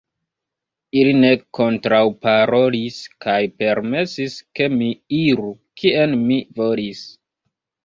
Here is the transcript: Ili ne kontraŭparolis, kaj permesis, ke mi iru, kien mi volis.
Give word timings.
Ili 1.01 1.11
ne 1.17 1.29
kontraŭparolis, 1.57 2.97
kaj 3.27 3.37
permesis, 3.61 4.41
ke 4.61 4.71
mi 4.81 4.89
iru, 5.21 5.55
kien 5.85 6.19
mi 6.27 6.43
volis. 6.61 7.07